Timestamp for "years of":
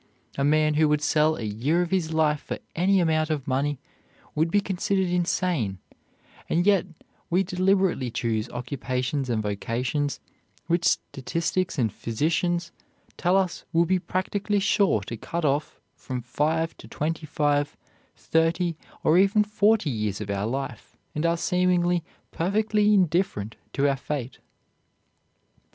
19.91-20.31